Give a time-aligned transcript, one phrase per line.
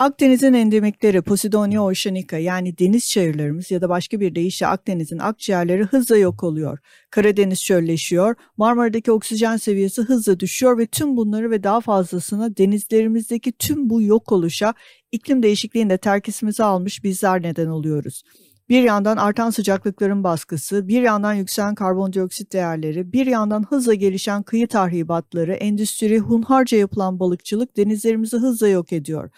[0.00, 6.16] Akdeniz'in endemikleri Posidonia oceanica yani deniz çayırlarımız ya da başka bir deyişle Akdeniz'in akciğerleri hızla
[6.16, 6.78] yok oluyor.
[7.10, 13.90] Karadeniz çölleşiyor, Marmara'daki oksijen seviyesi hızla düşüyor ve tüm bunları ve daha fazlasını denizlerimizdeki tüm
[13.90, 14.74] bu yok oluşa
[15.12, 18.22] iklim değişikliğinde terkisimizi almış bizler neden oluyoruz.
[18.68, 24.68] Bir yandan artan sıcaklıkların baskısı, bir yandan yükselen karbondioksit değerleri, bir yandan hızla gelişen kıyı
[24.68, 29.30] tahribatları, endüstri, hunharca yapılan balıkçılık denizlerimizi hızla yok ediyor.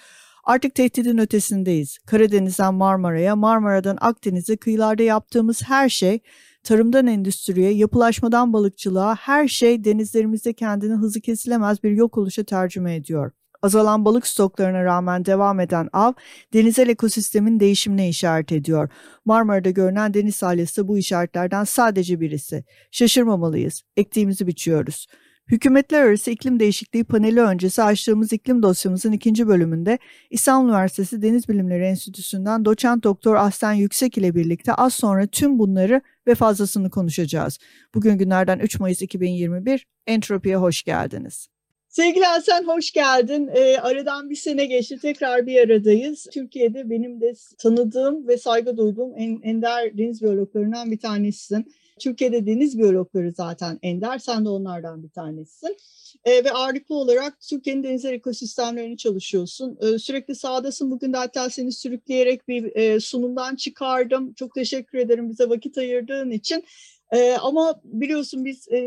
[0.45, 1.98] Artık tehdidin ötesindeyiz.
[1.98, 6.21] Karadeniz'den Marmara'ya, Marmara'dan Akdeniz'e kıyılarda yaptığımız her şey,
[6.62, 13.33] tarımdan endüstriye, yapılaşmadan balıkçılığa her şey denizlerimizde kendini hızı kesilemez bir yok oluşa tercüme ediyor.
[13.63, 16.13] Azalan balık stoklarına rağmen devam eden av,
[16.53, 18.89] denizel ekosistemin değişimine işaret ediyor.
[19.25, 22.65] Marmara'da görünen deniz salyası bu işaretlerden sadece birisi.
[22.91, 23.83] Şaşırmamalıyız.
[23.97, 25.07] Ektiğimizi biçiyoruz.
[25.51, 29.98] Hükümetler Arası İklim Değişikliği paneli öncesi açtığımız iklim dosyamızın ikinci bölümünde
[30.31, 36.01] İstanbul Üniversitesi Deniz Bilimleri Enstitüsü'nden doçent doktor Aslen Yüksek ile birlikte az sonra tüm bunları
[36.27, 37.59] ve fazlasını konuşacağız.
[37.95, 41.48] Bugün günlerden 3 Mayıs 2021, Entropi'ye hoş geldiniz.
[41.89, 43.51] Sevgili Hasan hoş geldin.
[43.55, 44.98] E, aradan bir sene geçti.
[45.03, 46.27] Tekrar bir aradayız.
[46.33, 51.73] Türkiye'de benim de tanıdığım ve saygı duyduğum en, ender deniz biyologlarından bir tanesisin.
[52.01, 54.19] Türkiye'de deniz biyologları zaten ender.
[54.19, 55.77] Sen de onlardan bir tanesisin.
[56.25, 59.79] E, ve ağırlıklı olarak Türkiye'nin denizler ekosistemlerini çalışıyorsun.
[59.81, 60.91] E, sürekli sahadasın.
[60.91, 64.35] Bugün de seni sürükleyerek bir e, sunumdan çıkardım.
[64.35, 66.64] Çok teşekkür ederim bize vakit ayırdığın için.
[67.12, 68.78] Ee, ama biliyorsun biz e,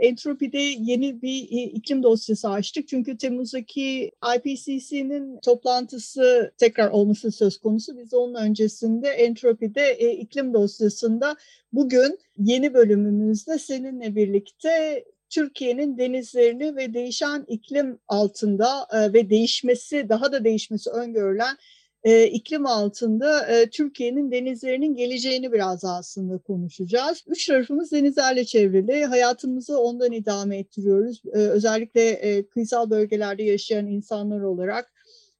[0.00, 2.88] Entropi'de yeni bir e, iklim dosyası açtık.
[2.88, 7.98] Çünkü Temmuz'daki IPCC'nin toplantısı tekrar olması söz konusu.
[7.98, 11.36] Biz onun öncesinde Entropi'de e, iklim dosyasında
[11.72, 20.32] bugün yeni bölümümüzde seninle birlikte Türkiye'nin denizlerini ve değişen iklim altında e, ve değişmesi, daha
[20.32, 21.56] da değişmesi öngörülen
[22.04, 27.24] e, iklim altında e, Türkiye'nin denizlerinin geleceğini biraz aslında konuşacağız.
[27.26, 29.04] Üç tarafımız denizlerle çevrili.
[29.04, 31.22] Hayatımızı ondan idame ettiriyoruz.
[31.32, 34.92] E, özellikle e, kıyısal bölgelerde yaşayan insanlar olarak.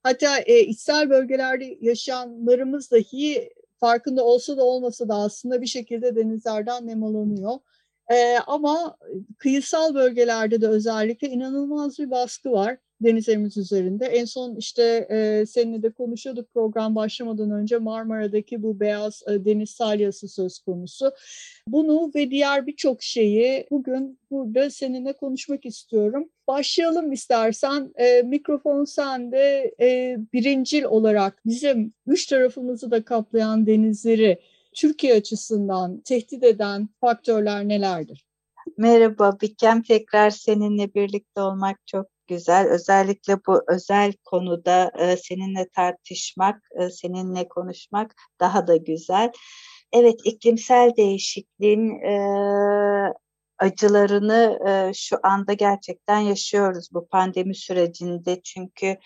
[0.03, 6.87] Hatta e, içsel bölgelerde yaşayanlarımız dahi farkında olsa da olmasa da aslında bir şekilde denizlerden
[6.87, 7.53] nemalanıyor.
[8.13, 8.97] E, ama
[9.39, 14.07] kıyısal bölgelerde de özellikle inanılmaz bir baskı var denizlerimiz üzerinde.
[14.07, 19.71] En son işte e, seninle de konuşuyorduk program başlamadan önce Marmara'daki bu beyaz e, deniz
[19.71, 21.13] salyası söz konusu.
[21.69, 26.29] Bunu ve diğer birçok şeyi bugün burada seninle konuşmak istiyorum.
[26.49, 27.93] Başlayalım istersen.
[27.97, 34.39] E, mikrofon sende e, birincil olarak bizim üç tarafımızı da kaplayan denizleri
[34.75, 38.27] Türkiye açısından tehdit eden faktörler nelerdir?
[38.79, 42.69] Merhaba Bikem tekrar seninle birlikte olmak çok güzel.
[42.69, 49.33] Özellikle bu özel konuda e, seninle tartışmak, e, seninle konuşmak daha da güzel.
[49.93, 52.15] Evet iklimsel değişikliğin e,
[53.59, 58.41] acılarını e, şu anda gerçekten yaşıyoruz bu pandemi sürecinde.
[58.45, 58.97] Çünkü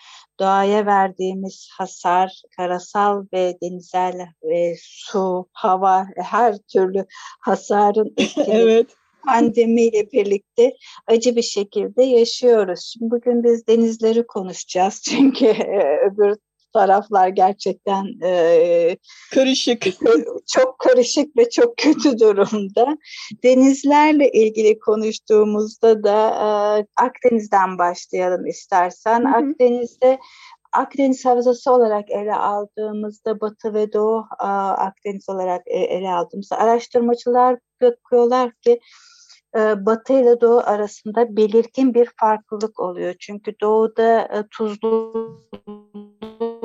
[0.41, 4.21] doğaya verdiğimiz hasar, karasal ve denizel
[4.55, 7.07] e, su, hava, her türlü
[7.41, 8.15] hasarın
[8.47, 8.87] evet
[9.27, 10.73] pandemiyle birlikte
[11.07, 12.81] acı bir şekilde yaşıyoruz.
[12.81, 15.47] Şimdi bugün biz denizleri konuşacağız çünkü
[16.07, 16.37] öbür
[16.73, 18.97] taraflar gerçekten e,
[19.35, 19.87] karışık.
[20.47, 22.99] Çok karışık ve çok kötü durumda.
[23.45, 29.21] Denizlerle ilgili konuştuğumuzda da e, Akdeniz'den başlayalım istersen.
[29.21, 29.37] Hı hı.
[29.37, 30.19] Akdeniz'de
[30.73, 38.53] Akdeniz Havzası olarak ele aldığımızda Batı ve Doğu Akdeniz olarak e, ele aldığımızda araştırmacılar bakıyorlar
[38.53, 38.81] ki
[39.57, 43.15] Batı ile Doğu arasında belirgin bir farklılık oluyor.
[43.21, 44.45] Çünkü Doğu'da e,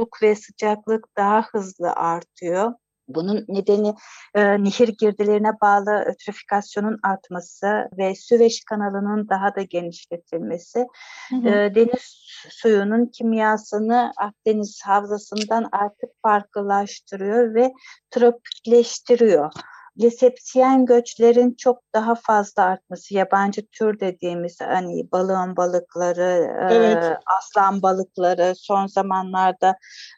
[0.04, 2.74] tuzluluk ve sıcaklık daha hızlı artıyor.
[3.08, 3.94] Bunun nedeni
[4.36, 10.86] e, nehir girdilerine bağlı ötrifikasyonun artması ve Süveyş kanalının daha da genişletilmesi.
[11.30, 11.50] Hı hı.
[11.50, 12.02] E, deniz
[12.50, 17.74] suyunun kimyasını Akdeniz havzasından artık farklılaştırıyor ve
[18.12, 19.52] tropikleştiriyor.
[20.00, 27.04] Lisepsiyen göçlerin çok daha fazla artması, yabancı tür dediğimiz hani balığın balıkları, evet.
[27.04, 29.76] e, aslan balıkları son zamanlarda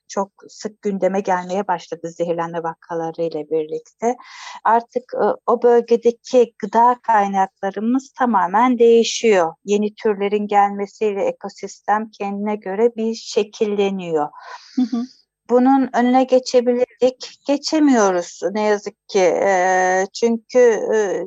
[0.07, 4.15] çok sık gündeme gelmeye başladı zehirlenme vakaları ile birlikte.
[4.63, 9.53] Artık e, o bölgedeki gıda kaynaklarımız tamamen değişiyor.
[9.65, 14.29] Yeni türlerin gelmesiyle ekosistem kendine göre bir şekilleniyor.
[14.75, 15.01] Hı hı
[15.49, 17.39] bunun önüne geçebilirdik.
[17.47, 19.19] Geçemiyoruz ne yazık ki.
[19.19, 20.59] E, çünkü
[20.95, 21.23] e,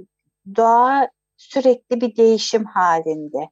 [0.56, 3.48] doğa sürekli bir değişim halinde.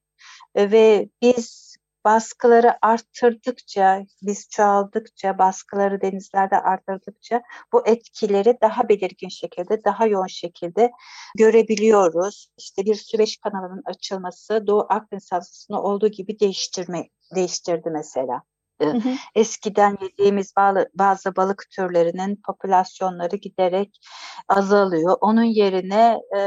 [0.55, 7.43] E, ve biz baskıları arttırdıkça, biz çoğaldıkça, baskıları denizlerde arttırdıkça
[7.73, 10.91] bu etkileri daha belirgin şekilde, daha yoğun şekilde
[11.39, 12.49] görebiliyoruz.
[12.59, 18.43] İşte bir Süveyş kanalının açılması Doğu Akdeniz havzasını olduğu gibi değiştirme, değiştirdi mesela.
[18.83, 19.09] Hı hı.
[19.35, 20.53] Eskiden yediğimiz
[20.95, 24.01] bazı balık türlerinin popülasyonları giderek
[24.49, 25.17] azalıyor.
[25.21, 26.41] Onun yerine e,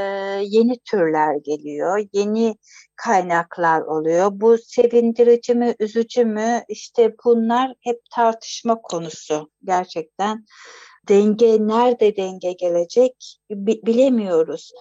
[0.45, 2.55] yeni türler geliyor, yeni
[2.95, 4.29] kaynaklar oluyor.
[4.33, 6.63] Bu sevindirici mi, üzücü mü?
[6.69, 10.45] İşte bunlar hep tartışma konusu gerçekten.
[11.09, 14.71] Denge nerede denge gelecek bilemiyoruz.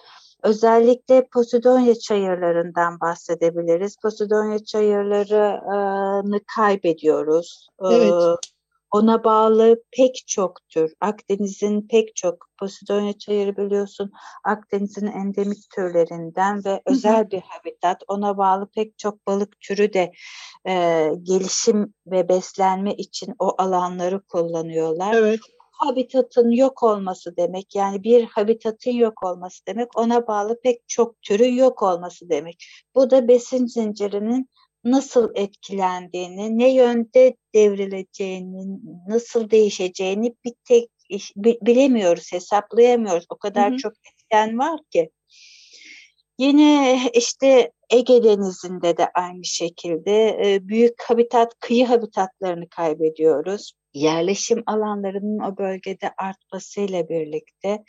[0.43, 3.97] Özellikle Posidonya çayırlarından bahsedebiliriz.
[4.01, 7.69] Posidonya çayırlarını kaybediyoruz.
[7.81, 8.13] Evet.
[8.91, 14.11] Ona bağlı pek çok tür, Akdeniz'in pek çok, Posidonya çayırı biliyorsun
[14.43, 18.03] Akdeniz'in endemik türlerinden ve özel bir habitat.
[18.07, 20.11] Ona bağlı pek çok balık türü de
[20.67, 25.13] e, gelişim ve beslenme için o alanları kullanıyorlar.
[25.13, 25.39] Evet
[25.79, 27.75] habitatın yok olması demek.
[27.75, 29.97] Yani bir habitatın yok olması demek.
[29.97, 32.65] Ona bağlı pek çok türün yok olması demek.
[32.95, 34.49] Bu da besin zincirinin
[34.83, 40.89] nasıl etkilendiğini, ne yönde devrileceğini, nasıl değişeceğini bir tek
[41.35, 43.25] bilemiyoruz, hesaplayamıyoruz.
[43.29, 43.77] O kadar hı hı.
[43.77, 45.09] çok etken var ki.
[46.39, 55.57] Yine işte Ege Denizi'nde de aynı şekilde büyük habitat, kıyı habitatlarını kaybediyoruz yerleşim alanlarının o
[55.57, 57.83] bölgede artmasıyla birlikte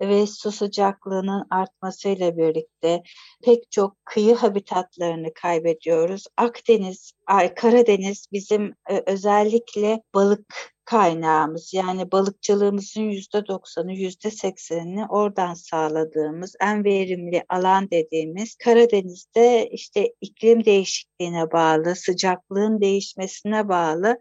[0.00, 3.02] ve su sıcaklığının artmasıyla birlikte
[3.44, 6.24] pek çok kıyı habitatlarını kaybediyoruz.
[6.36, 7.12] Akdeniz,
[7.56, 16.84] Karadeniz bizim e, özellikle balık kaynağımız yani balıkçılığımızın yüzde doksanı yüzde seksenini oradan sağladığımız en
[16.84, 24.18] verimli alan dediğimiz Karadeniz'de işte iklim değişikliğine bağlı sıcaklığın değişmesine bağlı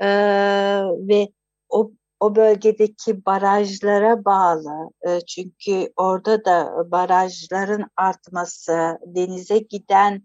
[0.00, 0.08] e,
[1.08, 1.28] ve
[1.68, 4.90] o o bölgedeki barajlara bağlı.
[5.26, 10.22] Çünkü orada da barajların artması denize giden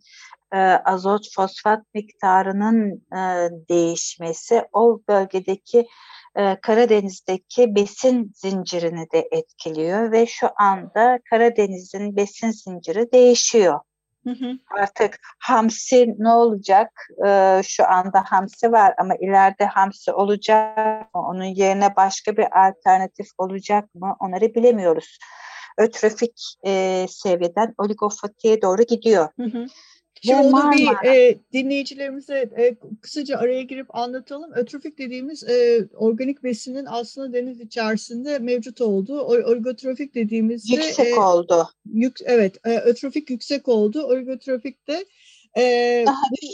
[0.54, 5.88] e, azot fosfat miktarının e, değişmesi o bölgedeki
[6.36, 13.80] e, Karadeniz'deki besin zincirini de etkiliyor ve şu anda Karadeniz'in besin zinciri değişiyor.
[14.24, 14.60] Hı hı.
[14.81, 16.92] Artık hamsi ne olacak?
[17.25, 21.22] Ee, şu anda hamsi var ama ileride hamsi olacak mı?
[21.22, 24.16] Onun yerine başka bir alternatif olacak mı?
[24.19, 25.18] Onları bilemiyoruz.
[25.78, 29.30] Ötrofik e, seviyeden oligofatiye doğru gidiyor.
[29.40, 29.66] Hı hı.
[30.21, 34.51] Şimdi onu bir e, dinleyicilerimize e, kısaca araya girip anlatalım.
[34.54, 41.69] Ötrofik dediğimiz e, organik besinin aslında deniz içerisinde mevcut olduğu, oligotrofik dediğimizde yüksek e, oldu.
[41.94, 44.03] Yük, evet, e, ötrofik yüksek oldu.
[44.03, 45.05] Oligotrofik de
[45.58, 46.48] e, daha bu,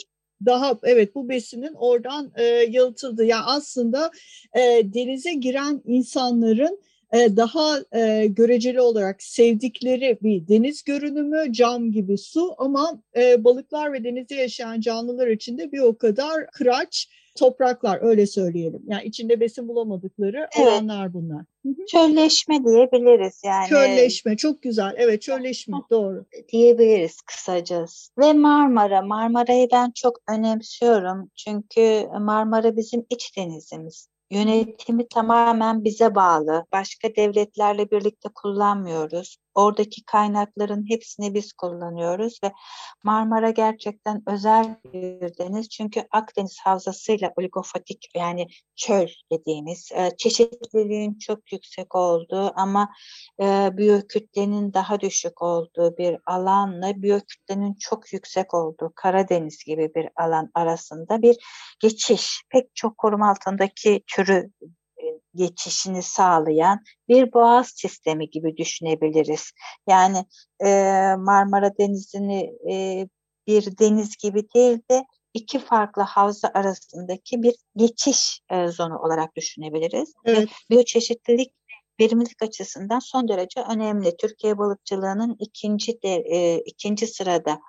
[0.45, 3.25] daha evet bu besinin oradan e, yalıtıldı.
[3.25, 4.11] Yani aslında
[4.53, 6.79] e, denize giren insanların
[7.13, 14.03] daha e, göreceli olarak sevdikleri bir deniz görünümü, cam gibi su ama e, balıklar ve
[14.03, 18.81] denizde yaşayan canlılar için de bir o kadar kıraç topraklar öyle söyleyelim.
[18.87, 20.67] Yani içinde besin bulamadıkları evet.
[20.67, 21.45] alanlar bunlar.
[21.91, 23.69] Çölleşme diyebiliriz yani.
[23.69, 24.93] Çölleşme çok güzel.
[24.97, 26.25] Evet çölleşme doğru.
[26.51, 28.11] Diyebiliriz kısacası.
[28.17, 29.01] Ve Marmara.
[29.01, 31.31] Marmara'yı ben çok önemsiyorum.
[31.35, 34.09] Çünkü Marmara bizim iç denizimiz.
[34.31, 36.65] Yönetimi tamamen bize bağlı.
[36.71, 39.37] Başka devletlerle birlikte kullanmıyoruz.
[39.55, 42.51] Oradaki kaynakların hepsini biz kullanıyoruz ve
[43.03, 45.69] Marmara gerçekten özel bir deniz.
[45.69, 52.89] Çünkü Akdeniz havzasıyla oligofatik yani çöl dediğimiz e, çeşitliliğin çok yüksek olduğu ama
[53.41, 60.51] e, biyokütlenin daha düşük olduğu bir alanla biyokütlenin çok yüksek olduğu Karadeniz gibi bir alan
[60.53, 61.35] arasında bir
[61.79, 62.41] geçiş.
[62.49, 64.51] Pek çok koruma altındaki türü
[65.35, 69.51] geçişini sağlayan bir boğaz sistemi gibi düşünebiliriz.
[69.89, 70.25] Yani
[70.65, 70.69] e,
[71.17, 73.07] Marmara Denizi'ni e,
[73.47, 80.13] bir deniz gibi değil de iki farklı havza arasındaki bir geçiş e, zonu olarak düşünebiliriz.
[80.25, 80.49] Evet.
[80.69, 81.53] Biyoçeşitlilik
[81.99, 84.17] verimlilik açısından son derece önemli.
[84.17, 87.59] Türkiye balıkçılığının ikinci de, e, ikinci sırada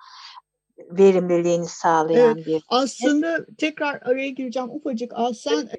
[0.77, 2.63] verimliliğini sağlayan evet, bir.
[2.69, 5.11] Aslında tekrar araya gireceğim ufacık.
[5.35, 5.69] Sen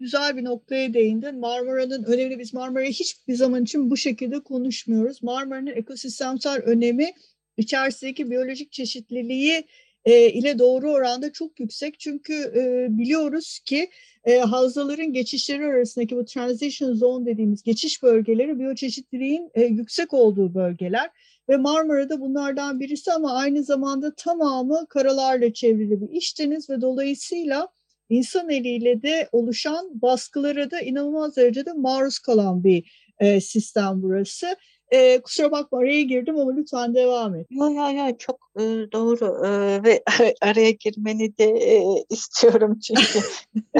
[0.00, 1.40] güzel bir noktaya değindin.
[1.40, 5.22] Marmara'nın önemli biz Marmara'yı hiçbir zaman için bu şekilde konuşmuyoruz.
[5.22, 7.12] Marmara'nın ekosistemsel önemi
[7.56, 9.64] içerisindeki biyolojik çeşitliliği
[10.04, 12.00] e, ile doğru oranda çok yüksek.
[12.00, 13.90] Çünkü e, biliyoruz ki
[14.24, 21.10] e, havzaların geçişleri arasındaki bu transition zone dediğimiz geçiş bölgeleri biyoçeşitliliğin e, yüksek olduğu bölgeler.
[21.48, 27.68] Ve Marmara'da bunlardan birisi ama aynı zamanda tamamı karalarla çevrili bir iç deniz ve dolayısıyla
[28.08, 34.56] insan eliyle de oluşan baskılara da inanılmaz derecede maruz kalan bir e, sistem burası.
[34.90, 37.46] E, kusura bakma araya girdim ama lütfen devam et.
[37.50, 40.02] Yok yok yok çok e, doğru e, ve
[40.42, 43.18] araya girmeni de e, istiyorum çünkü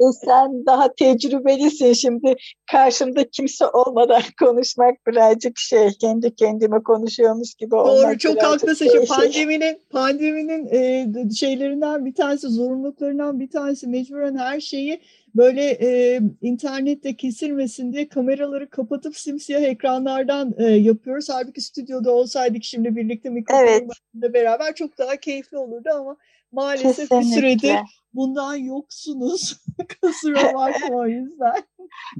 [0.00, 2.36] e, sen daha tecrübelisin şimdi
[2.70, 8.08] karşımda kimse olmadan konuşmak birazcık şey kendi kendime konuşuyormuş gibi olmak.
[8.08, 8.88] Doğru çok haklısın.
[8.88, 9.04] Şey.
[9.06, 15.00] Pandeminin pandeminin e, şeylerinden bir tanesi zorunluluklarından bir tanesi mecburen her şeyi
[15.34, 21.28] böyle e, internette kesilmesin diye kameraları kapatıp simsiyah ekranlardan e, yapıyoruz.
[21.30, 24.34] Halbuki stüdyoda olsaydık şimdi birlikte mikrofonla evet.
[24.34, 26.16] beraber çok daha keyifli olurdu ama
[26.52, 27.20] maalesef Kesinlikle.
[27.20, 27.78] bir süredir
[28.14, 29.56] bundan yoksunuz.
[30.02, 31.62] Kusura bakma o yüzden.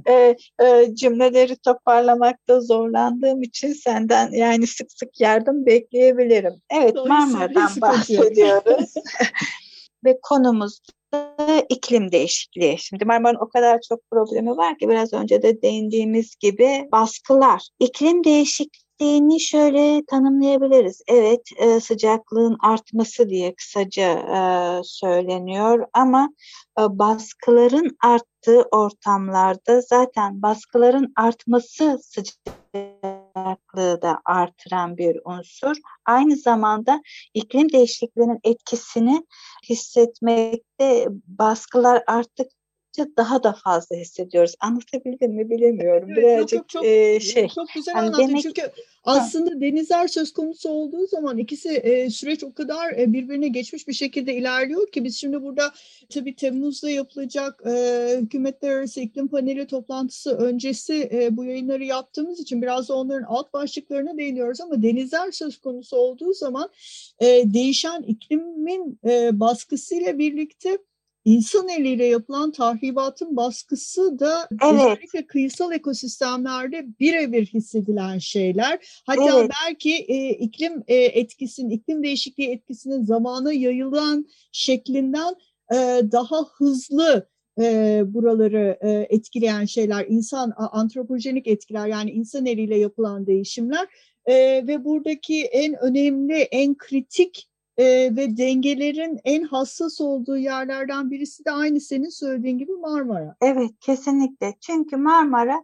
[0.07, 6.61] E, e, cümleleri toparlamakta zorlandığım için senden yani sık sık yardım bekleyebilirim.
[6.69, 8.93] Evet Marmara'dan bahsediyoruz.
[10.05, 10.79] Ve konumuz
[11.69, 12.77] iklim değişikliği.
[12.79, 17.67] Şimdi Marmara'nın o kadar çok problemi var ki biraz önce de değindiğimiz gibi baskılar.
[17.79, 18.23] İklim
[18.99, 21.01] değişikliğini şöyle tanımlayabiliriz.
[21.07, 24.39] Evet e, sıcaklığın artması diye kısaca e,
[24.83, 26.29] söyleniyor ama
[26.79, 35.75] e, baskıların arttığı ortamlarda zaten baskıların artması sıcaklığı da artıran bir unsur.
[36.05, 37.01] Aynı zamanda
[37.33, 39.25] iklim değişikliğinin etkisini
[39.69, 42.58] hissetmekte baskılar arttık
[43.17, 44.55] daha da fazla hissediyoruz.
[44.59, 46.09] Anlatabildim mi bilemiyorum.
[46.11, 47.47] Evet, Birazcık yok, çok, e, şey.
[47.47, 48.27] Çok güzel hani anlattın.
[48.27, 48.71] Demek, Çünkü
[49.03, 49.61] aslında ha.
[49.61, 54.35] denizler söz konusu olduğu zaman ikisi e, süreç o kadar e, birbirine geçmiş bir şekilde
[54.35, 55.71] ilerliyor ki biz şimdi burada
[56.09, 62.61] tabii Temmuz'da yapılacak e, hükümetler arası iklim paneli toplantısı öncesi e, bu yayınları yaptığımız için
[62.61, 66.69] biraz da onların alt başlıklarına değiniyoruz ama denizler söz konusu olduğu zaman
[67.19, 70.77] e, değişen iklimin e, baskısıyla birlikte
[71.25, 74.73] İnsan eliyle yapılan tahribatın baskısı da evet.
[74.73, 79.01] özellikle kıyısal ekosistemlerde birebir hissedilen şeyler.
[79.05, 79.51] Hatta evet.
[79.65, 85.35] belki e, iklim e, etkisinin, iklim değişikliği etkisinin zamana yayılan şeklinden
[85.71, 85.75] e,
[86.11, 87.29] daha hızlı
[87.61, 93.87] e, buraları e, etkileyen şeyler, insan antropojenik etkiler yani insan eliyle yapılan değişimler
[94.25, 94.33] e,
[94.67, 97.48] ve buradaki en önemli, en kritik
[97.79, 103.35] e, ve dengelerin en hassas olduğu yerlerden birisi de aynı senin söylediğin gibi Marmara.
[103.41, 105.63] Evet kesinlikle çünkü Marmara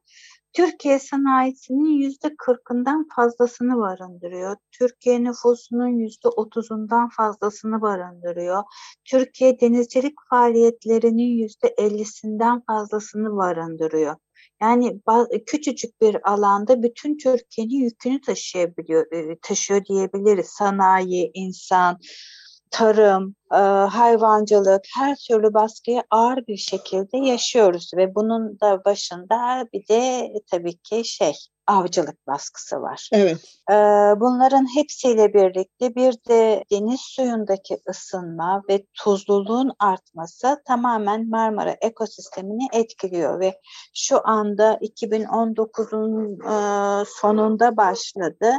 [0.55, 4.55] Türkiye sanayisinin yüzde kırkından fazlasını barındırıyor.
[4.71, 8.63] Türkiye nüfusunun yüzde otuzundan fazlasını barındırıyor.
[9.05, 14.15] Türkiye denizcilik faaliyetlerinin yüzde ellisinden fazlasını barındırıyor.
[14.61, 15.01] Yani
[15.45, 19.05] küçücük bir alanda bütün Türkiye'nin yükünü taşıyabiliyor,
[19.41, 20.47] taşıyor diyebiliriz.
[20.47, 21.99] Sanayi, insan,
[22.71, 23.35] tarım,
[23.89, 30.77] hayvancılık her türlü baskıya ağır bir şekilde yaşıyoruz ve bunun da başında bir de tabii
[30.77, 31.33] ki şey
[31.67, 33.09] avcılık baskısı var.
[33.13, 33.37] Evet.
[34.19, 43.39] bunların hepsiyle birlikte bir de deniz suyundaki ısınma ve tuzluluğun artması tamamen Marmara ekosistemini etkiliyor
[43.39, 43.59] ve
[43.93, 46.39] şu anda 2019'un
[47.05, 48.53] sonunda başladı.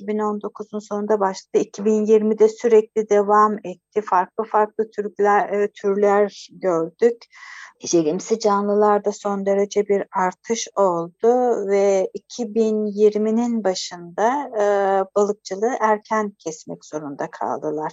[0.00, 1.64] 2019'un sonunda başladı.
[1.64, 4.02] 2020'de sürekli devam etti.
[4.02, 7.24] Farklı farklı türler, türler gördük.
[7.80, 14.64] Jelimsi canlılarda son derece bir artış oldu ve 2020'nin başında e,
[15.16, 17.92] balıkçılığı erken kesmek zorunda kaldılar.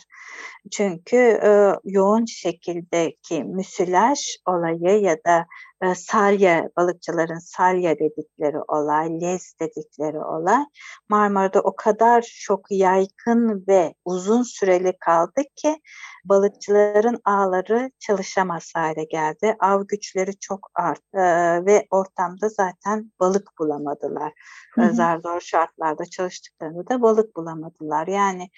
[0.71, 5.45] Çünkü e, yoğun şekildeki müsilaj olayı ya da
[5.83, 10.65] e, salya, balıkçıların salya dedikleri olay, lez dedikleri olay
[11.09, 15.81] Marmara'da o kadar çok yaygın ve uzun süreli kaldı ki
[16.25, 19.55] balıkçıların ağları çalışamaz hale geldi.
[19.59, 24.33] Av güçleri çok arttı e, ve ortamda zaten balık bulamadılar.
[24.73, 24.93] Hı hı.
[24.93, 28.07] Zar zor şartlarda çalıştıklarında da balık bulamadılar.
[28.07, 28.49] Yani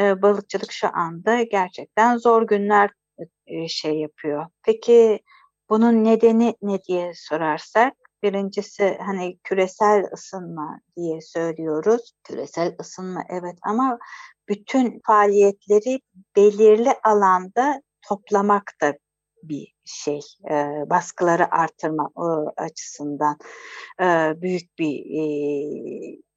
[0.00, 2.90] e, balıkçılık şu anda gerçekten zor günler
[3.68, 4.46] şey yapıyor.
[4.62, 5.20] Peki
[5.70, 12.12] bunun nedeni ne diye sorarsak Birincisi hani küresel ısınma diye söylüyoruz.
[12.24, 13.98] Küresel ısınma evet ama
[14.48, 16.00] bütün faaliyetleri
[16.36, 18.94] belirli alanda toplamak da
[19.42, 20.20] bir şey
[20.50, 20.54] e,
[20.90, 22.26] baskıları artırma e,
[22.62, 23.36] açısından
[24.00, 25.22] e, büyük bir e,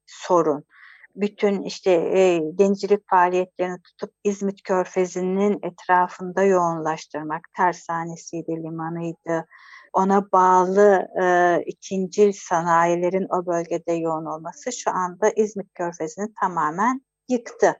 [0.06, 0.64] sorun
[1.14, 9.46] bütün işte e, denizcilik faaliyetlerini tutup İzmit Körfezi'nin etrafında yoğunlaştırmak, tersanesiydi, limanıydı,
[9.92, 17.76] ona bağlı e, ikincil sanayilerin o bölgede yoğun olması şu anda İzmit Körfezi'ni tamamen yıktı.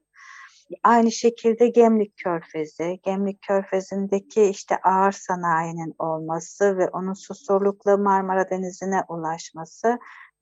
[0.82, 9.02] Aynı şekilde Gemlik Körfezi, Gemlik Körfezi'ndeki işte ağır sanayinin olması ve onun susurlukla Marmara Denizi'ne
[9.08, 9.98] ulaşması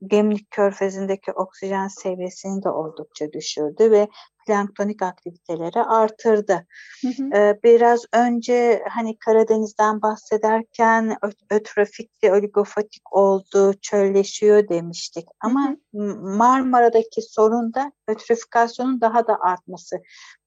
[0.07, 4.09] Gemlik Körfezi'ndeki oksijen seviyesini de oldukça düşürdü ve
[4.47, 6.67] planktonik aktiviteleri artırdı.
[7.03, 7.37] Hı hı.
[7.37, 11.17] Ee, biraz önce hani Karadeniz'den bahsederken
[11.51, 15.25] ötrofikli oligofatik oldu, çölleşiyor demiştik.
[15.41, 16.17] Ama hı hı.
[16.17, 19.97] Marmara'daki sorun da ötrofikasyonun daha da artması.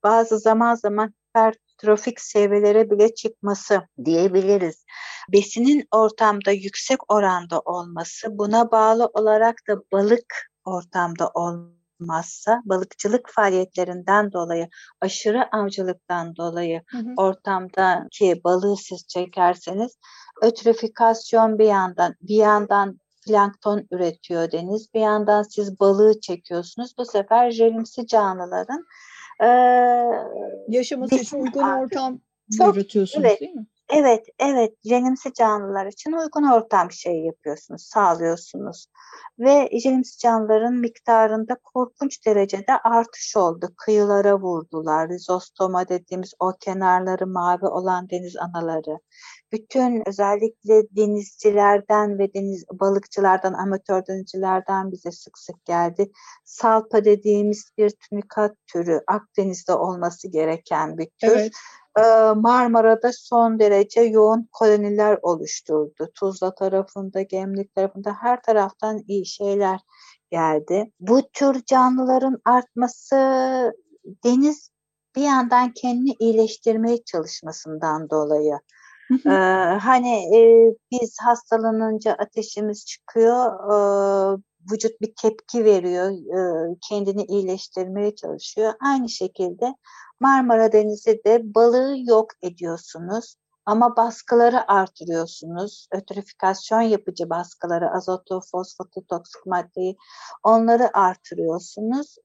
[0.04, 1.14] Bazı zaman zaman
[1.84, 4.86] hipertrofik seviyelere bile çıkması diyebiliriz.
[5.32, 14.32] Besinin ortamda yüksek oranda olması, buna bağlı olarak da balık ortamda olması olmazsa balıkçılık faaliyetlerinden
[14.32, 14.70] dolayı,
[15.02, 17.14] aşırı avcılıktan dolayı hı hı.
[17.18, 19.98] ortamdaki balığı siz çekerseniz
[20.42, 26.98] ötrifikasyon bir yandan, bir yandan plankton üretiyor deniz, bir yandan siz balığı çekiyorsunuz.
[26.98, 28.86] Bu sefer jelimsi canlıların
[29.42, 29.48] e,
[30.68, 32.20] yaşaması için uygun ortam
[32.58, 33.66] çok, yaratıyorsunuz evet, değil mi?
[33.90, 34.74] Evet, evet.
[34.84, 38.86] Jelimsi canlılar için uygun ortam şey yapıyorsunuz, sağlıyorsunuz.
[39.40, 43.70] Ve jelimsi canlıların miktarında korkunç derecede artış oldu.
[43.78, 45.10] Kıyılara vurdular.
[45.10, 49.00] Rizostoma dediğimiz o kenarları mavi olan deniz anaları.
[49.54, 56.12] Bütün özellikle denizcilerden ve deniz balıkçılardan, amatör denizcilerden bize sık sık geldi.
[56.46, 61.28] Salpa dediğimiz bir tunikat türü Akdeniz'de olması gereken bir tür.
[61.28, 61.52] Evet
[62.36, 66.12] Marmara'da son derece yoğun koloniler oluşturdu.
[66.16, 69.80] Tuzla tarafında, Gemlik tarafında her taraftan iyi şeyler
[70.32, 70.92] geldi.
[71.00, 73.16] Bu tür canlıların artması
[74.26, 74.70] deniz
[75.16, 78.60] bir yandan kendini iyileştirmeye çalışmasından dolayı.
[79.12, 79.30] Ee,
[79.82, 80.40] hani e,
[80.92, 83.76] biz hastalanınca ateşimiz çıkıyor, e,
[84.72, 88.74] vücut bir tepki veriyor, e, kendini iyileştirmeye çalışıyor.
[88.80, 89.76] Aynı şekilde
[90.20, 93.36] Marmara Denizi de balığı yok ediyorsunuz
[93.66, 95.88] ama baskıları artırıyorsunuz.
[95.92, 99.98] Ötrifikasyon yapıcı baskıları, azotu, fosfatu, toksik maddeyi
[100.44, 102.16] onları artırıyorsunuz.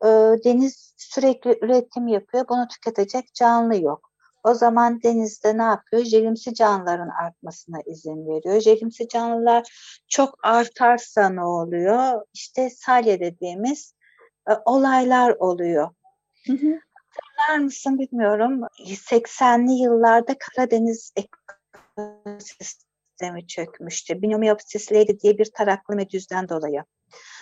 [0.45, 2.45] Deniz sürekli üretim yapıyor.
[2.49, 4.09] Bunu tüketecek canlı yok.
[4.49, 6.05] O zaman denizde ne yapıyor?
[6.05, 8.61] Jelimsi canlıların artmasına izin veriyor.
[8.61, 9.69] Jelimsi canlılar
[10.09, 12.23] çok artarsa ne oluyor?
[12.35, 13.95] İşte salya dediğimiz
[14.51, 15.91] e, olaylar oluyor.
[16.47, 16.79] Hı hı
[17.19, 18.61] hatırlar mısın bilmiyorum.
[18.79, 21.13] 80'li yıllarda Karadeniz
[21.97, 24.23] ekosistemi çökmüştü.
[24.23, 26.85] Binomiopsis lady diye bir taraklı medüzden dolayı.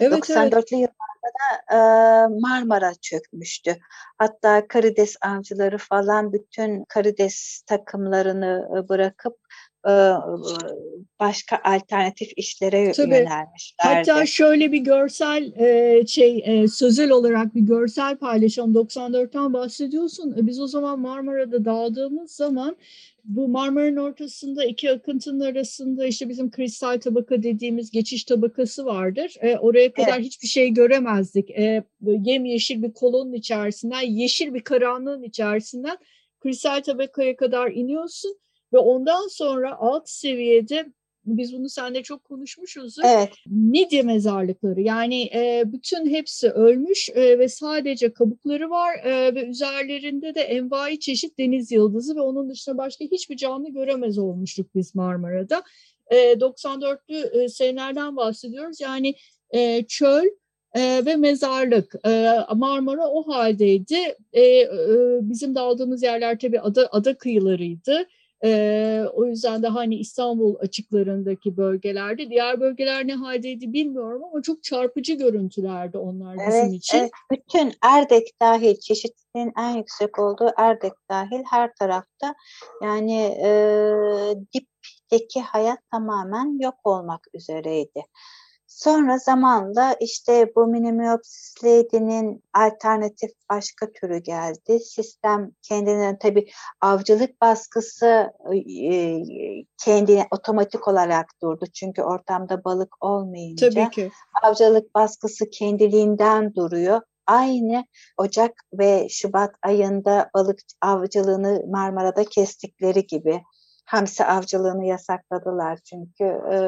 [0.01, 0.73] Evet, 94'lü evet.
[0.73, 1.79] yıllarda da e,
[2.41, 3.77] Marmara çökmüştü.
[4.19, 9.37] Hatta karides avcıları falan bütün karides takımlarını bırakıp
[11.21, 13.11] başka alternatif işlere Tabii.
[13.11, 14.11] yönelmişlerdi.
[14.11, 18.75] Hatta şöyle bir görsel e, şey e, sözel olarak bir görsel paylaşalım.
[18.75, 20.35] 94'ten bahsediyorsun.
[20.47, 22.77] Biz o zaman Marmara'da dağıldığımız zaman
[23.25, 29.35] bu Marmara'nın ortasında iki akıntının arasında işte bizim kristal tabaka dediğimiz geçiş tabakası vardır.
[29.41, 30.27] E, oraya kadar evet.
[30.27, 31.51] hiçbir şey göremezdik.
[31.51, 31.85] E,
[32.27, 35.97] yeşil bir kolonun içerisinden, yeşil bir karanlığın içerisinden
[36.41, 38.37] kristal tabakaya kadar iniyorsun
[38.77, 40.87] ve ondan sonra alt seviyede
[41.27, 42.97] biz bunu seninle çok konuşmuşuz.
[43.05, 43.33] Evet.
[43.47, 50.35] Midye mezarlıkları yani e, bütün hepsi ölmüş e, ve sadece kabukları var e, ve üzerlerinde
[50.35, 55.63] de envai çeşit deniz yıldızı ve onun dışında başka hiçbir canlı göremez olmuştuk biz Marmara'da.
[56.11, 59.15] E, 94'lü e, senelerden bahsediyoruz yani
[59.51, 60.27] e, çöl
[60.75, 61.95] e, ve mezarlık.
[62.07, 64.17] E, Marmara o haldeydi.
[64.33, 64.69] E, e,
[65.21, 68.07] bizim daldığımız yerler tabii ada, ada kıyılarıydı.
[68.47, 74.63] Ee, o yüzden de hani İstanbul açıklarındaki bölgelerde diğer bölgeler ne haldeydi bilmiyorum ama çok
[74.63, 76.99] çarpıcı görüntülerdi onlar evet, bizim için.
[76.99, 82.35] Evet, bütün Erdek dahil çeşitliliğin en yüksek olduğu Erdek dahil her tarafta
[82.83, 83.51] yani e,
[84.55, 88.03] dipteki hayat tamamen yok olmak üzereydi.
[88.67, 94.81] Sonra zamanla işte bu Minimiopsis leydinin alternatif başka türü geldi.
[94.81, 96.47] Sistem kendine tabii
[96.81, 98.31] avcılık baskısı
[98.91, 98.93] e,
[99.85, 101.67] kendine otomatik olarak durdu.
[101.75, 104.11] Çünkü ortamda balık olmayınca tabii ki.
[104.43, 107.85] avcılık baskısı kendiliğinden duruyor aynı
[108.17, 113.43] Ocak ve Şubat ayında balık avcılığını Marmara'da kestikleri gibi
[113.87, 116.59] hamsi avcılığını yasakladılar çünkü e,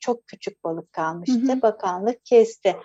[0.00, 1.48] çok küçük balık kalmıştı.
[1.48, 1.62] Hı hı.
[1.62, 2.76] Bakanlık kesti.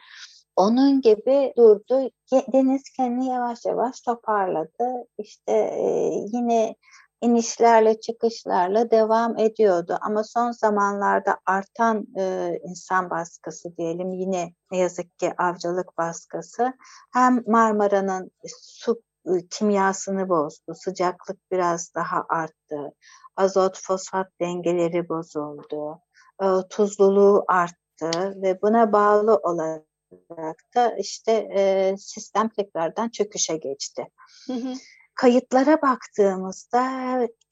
[0.55, 2.09] Onun gibi durdu.
[2.53, 5.05] Deniz kendini yavaş yavaş toparladı.
[5.17, 6.75] İşte e, yine
[7.21, 9.97] inişlerle çıkışlarla devam ediyordu.
[10.01, 16.73] Ama son zamanlarda artan e, insan baskısı diyelim yine ne yazık ki avcılık baskısı
[17.13, 19.01] hem Marmara'nın su
[19.49, 22.93] kimyasını bozdu, sıcaklık biraz daha arttı,
[23.37, 26.01] azot fosfat dengeleri bozuldu,
[26.43, 34.07] e, tuzluluğu arttı ve buna bağlı olarak da işte e, sistem tekrardan çöküşe geçti.
[34.47, 34.73] Hı hı.
[35.15, 36.83] Kayıtlara baktığımızda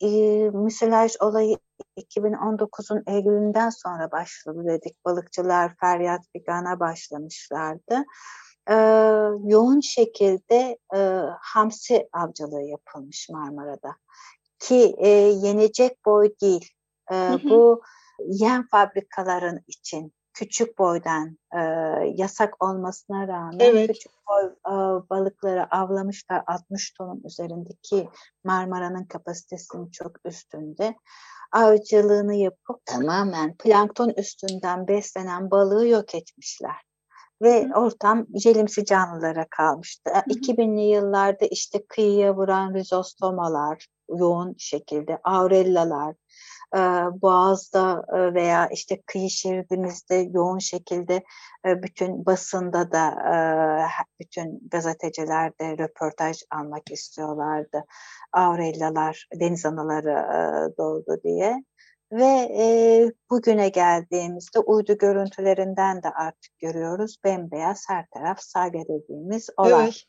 [0.01, 0.09] e,
[0.49, 1.57] müsilaj olayı
[1.97, 5.05] 2019'un Eylül'ünden sonra başladı dedik.
[5.05, 8.03] Balıkçılar feryat figana başlamışlardı.
[8.69, 8.75] E,
[9.43, 13.95] yoğun şekilde e, hamsi avcılığı yapılmış Marmara'da.
[14.59, 16.69] Ki e, yenecek boy değil.
[17.11, 17.49] E, hı hı.
[17.49, 17.81] Bu
[18.27, 21.59] yem fabrikaların için küçük boydan e,
[22.15, 23.87] yasak olmasına rağmen evet.
[23.87, 24.73] küçük boy e,
[25.09, 28.09] balıkları avlamışlar 60 tonun üzerindeki
[28.43, 30.95] Marmara'nın kapasitesinin çok üstünde
[31.51, 36.75] avcılığını yapıp tamamen plankton üstünden beslenen balığı yok etmişler.
[37.41, 40.11] Ve ortam jelimsi canlılara kalmıştı.
[40.13, 40.19] Hı.
[40.29, 46.15] 2000'li yıllarda işte kıyıya vuran rizostomalar yoğun şekilde, aurellalar,
[47.21, 51.23] Boğaz'da veya işte kıyı şeridimizde yoğun şekilde
[51.65, 53.15] bütün basında da
[54.19, 57.83] bütün gazeteciler de röportaj almak istiyorlardı.
[58.33, 60.25] Aurellalar, deniz anaları
[60.77, 61.63] doğdu diye.
[62.11, 62.65] Ve e,
[63.29, 69.83] bugüne geldiğimizde uydu görüntülerinden de artık görüyoruz bembeyaz her taraf salya dediğimiz olay.
[69.83, 70.05] Evet.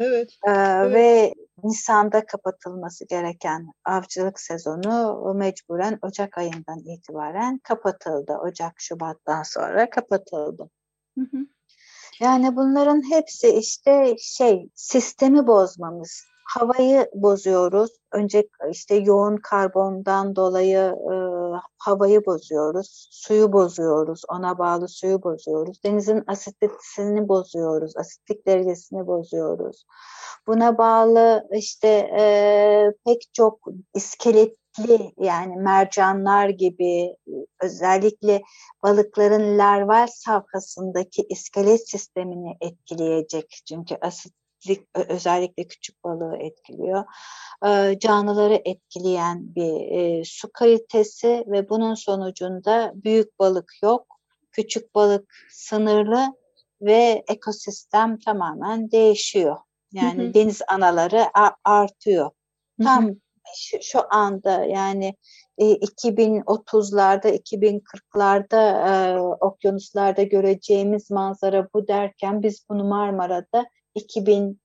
[0.00, 0.94] Evet, ee, evet.
[0.94, 8.32] Ve Nisan'da kapatılması gereken avcılık sezonu mecburen Ocak ayından itibaren kapatıldı.
[8.32, 10.70] Ocak, Şubat'tan sonra kapatıldı.
[11.18, 11.38] Hı hı.
[12.20, 17.90] Yani bunların hepsi işte şey sistemi bozmamız, havayı bozuyoruz.
[18.12, 21.14] Önce işte yoğun karbondan dolayı e,
[21.78, 25.84] havayı bozuyoruz, suyu bozuyoruz, ona bağlı suyu bozuyoruz.
[25.84, 29.84] Denizin asitlisini bozuyoruz, asitlik derecesini bozuyoruz.
[30.46, 33.60] Buna bağlı işte e, pek çok
[33.94, 37.16] iskeletli yani mercanlar gibi
[37.62, 38.42] özellikle
[38.82, 43.62] balıkların larval safhasındaki iskelet sistemini etkileyecek.
[43.68, 44.34] Çünkü asit
[44.94, 47.04] özellikle küçük balığı etkiliyor.
[48.00, 54.06] Canlıları etkileyen bir su kalitesi ve bunun sonucunda büyük balık yok,
[54.52, 56.26] küçük balık sınırlı
[56.82, 59.56] ve ekosistem tamamen değişiyor.
[59.92, 60.34] Yani hı hı.
[60.34, 61.24] deniz anaları
[61.64, 62.30] artıyor.
[62.82, 63.16] Tam hı hı.
[63.56, 65.14] Şu, şu anda yani
[65.58, 74.58] 2030'larda, 2040'larda e, okyanuslarda göreceğimiz manzara bu derken biz bunu Marmara'da 2000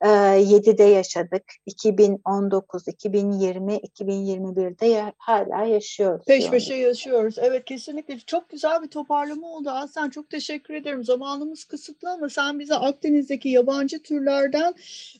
[0.00, 1.42] 2007'de yaşadık.
[1.66, 6.24] 2019, 2020, 2021'de hala yaşıyoruz.
[6.26, 7.34] Peş peşe yaşıyoruz.
[7.38, 8.18] Evet kesinlikle.
[8.20, 10.10] Çok güzel bir toparlama oldu Aslan.
[10.10, 11.04] Çok teşekkür ederim.
[11.04, 14.74] Zamanımız kısıtlı ama sen bize Akdeniz'deki yabancı türlerden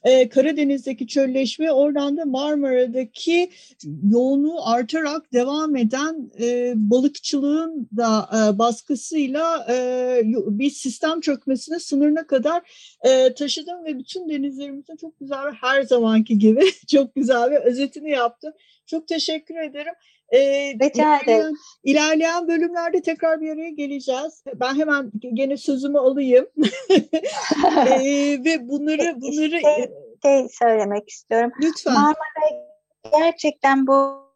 [0.04, 3.50] e, Karadeniz'deki çölleşme oradan da Marmara'daki
[4.10, 12.62] yoğunluğu artarak devam eden e, balıkçılığın da e, baskısıyla e, bir sistem çökmesine sınırına kadar
[13.02, 14.28] e, taşıdım ve bütün
[14.66, 18.52] denizlerimizde çok güzel her zamanki gibi çok güzel bir özetini yaptım.
[18.86, 19.94] Çok teşekkür ederim.
[20.32, 21.54] Ee, Rica ederim.
[21.84, 24.44] İlerleyen bölümlerde tekrar bir araya geleceğiz.
[24.54, 26.46] Ben hemen gene sözümü alayım.
[27.86, 29.90] ee, ve bunları bunları şey,
[30.22, 31.52] şey söylemek istiyorum.
[31.62, 31.94] Lütfen.
[31.94, 32.16] Marmara
[33.20, 34.26] gerçekten bu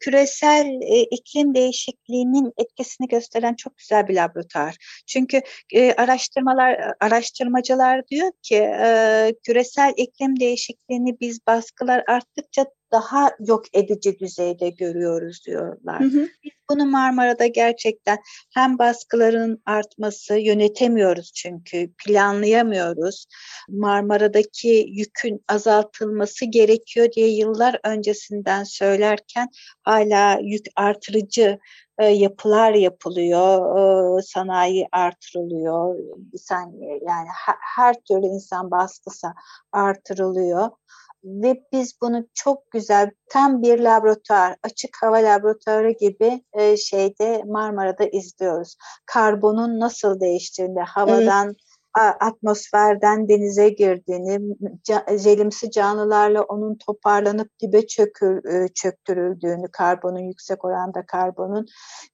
[0.00, 4.76] küresel e, iklim değişikliğinin etkisini gösteren çok güzel bir laboratuvar.
[5.06, 5.40] Çünkü
[5.72, 14.18] e, araştırmalar araştırmacılar diyor ki e, küresel iklim değişikliğini biz baskılar arttıkça daha yok edici
[14.18, 16.00] düzeyde görüyoruz diyorlar.
[16.00, 16.28] Hı hı.
[16.44, 18.18] Biz bunu Marmara'da gerçekten
[18.54, 23.26] hem baskıların artması yönetemiyoruz çünkü planlayamıyoruz.
[23.68, 29.48] Marmara'daki yükün azaltılması gerekiyor diye yıllar öncesinden söylerken
[29.82, 31.58] hala yük artırıcı
[31.98, 35.96] e, yapılar yapılıyor, e, sanayi artırılıyor,
[36.36, 39.26] sen yani her, her türlü insan baskısı
[39.72, 40.68] artırılıyor
[41.26, 48.04] ve biz bunu çok güzel tam bir laboratuvar, açık hava laboratuvarı gibi e, şeyde Marmara'da
[48.04, 48.76] izliyoruz.
[49.06, 51.56] Karbonun nasıl değiştiğini, havadan evet
[52.00, 54.56] atmosferden denize girdiğini,
[55.18, 61.66] jelimsi canlılarla onun toparlanıp dibe çökür, e, çöktürüldüğünü, karbonun yüksek oranda karbonun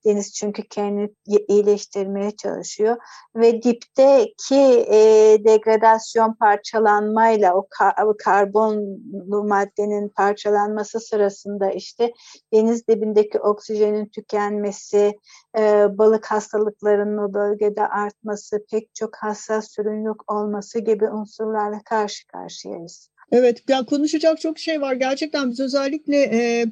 [0.05, 1.09] deniz çünkü kendini
[1.47, 2.97] iyileştirmeye çalışıyor
[3.35, 12.13] ve dipteki e, degradasyon parçalanmayla o, kar, karbonlu maddenin parçalanması sırasında işte
[12.53, 15.19] deniz dibindeki oksijenin tükenmesi,
[15.57, 22.27] e, balık hastalıklarının o bölgede artması, pek çok hassas türün yok olması gibi unsurlarla karşı
[22.27, 23.12] karşıyayız.
[23.33, 24.93] Evet, ya konuşacak çok şey var.
[24.93, 26.65] Gerçekten biz özellikle e,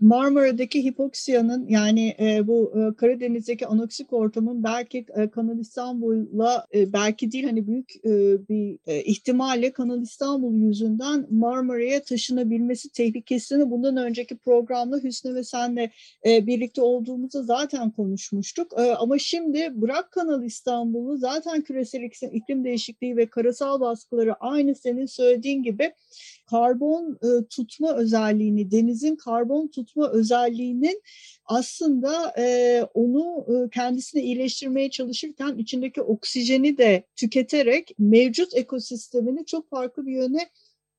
[0.00, 7.32] Marmara'daki hipoksiyanın yani e, bu e, Karadeniz'deki anoksik ortamın belki e, Kanal İstanbul'la e, belki
[7.32, 8.10] değil hani büyük e,
[8.48, 15.90] bir e, ihtimalle Kanal İstanbul yüzünden Marmara'ya taşınabilmesi tehlikesini bundan önceki programda Hüsnü ve senle
[16.26, 18.72] e, birlikte olduğumuzda zaten konuşmuştuk.
[18.78, 25.06] E, ama şimdi bırak Kanal İstanbul'u zaten küresel iklim değişikliği ve karasal baskıları aynı senin
[25.06, 25.92] söylediğin gibi
[26.50, 31.02] karbon e, tutma özelliğini, denizin karbon tutma özelliğinin
[31.44, 40.06] aslında e, onu e, kendisini iyileştirmeye çalışırken içindeki oksijeni de tüketerek mevcut ekosistemini çok farklı
[40.06, 40.50] bir yöne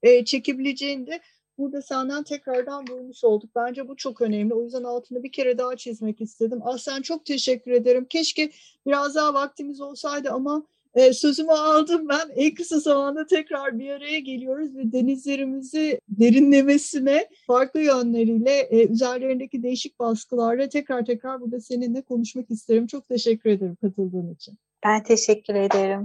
[0.03, 1.19] e, çekebileceğini
[1.57, 3.49] burada senden tekrardan duymuş olduk.
[3.55, 4.53] Bence bu çok önemli.
[4.53, 6.59] O yüzden altını bir kere daha çizmek istedim.
[6.63, 8.05] Aslen çok teşekkür ederim.
[8.09, 8.51] Keşke
[8.87, 10.63] biraz daha vaktimiz olsaydı ama
[10.95, 12.29] e, sözümü aldım ben.
[12.35, 19.99] En kısa zamanda tekrar bir araya geliyoruz ve denizlerimizi derinlemesine farklı yönleriyle e, üzerlerindeki değişik
[19.99, 22.87] baskılarla tekrar tekrar burada seninle konuşmak isterim.
[22.87, 24.57] Çok teşekkür ederim katıldığın için.
[24.85, 26.03] Ben teşekkür ederim.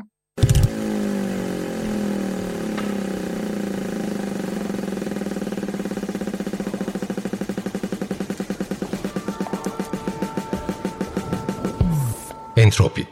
[12.56, 13.06] Entropi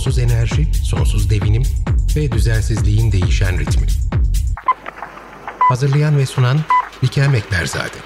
[0.00, 1.62] sonsuz enerji, sonsuz devinim
[2.16, 3.86] ve düzensizliğin değişen ritmi.
[5.58, 6.60] Hazırlayan ve sunan
[7.02, 7.96] Bikem Ekberzade.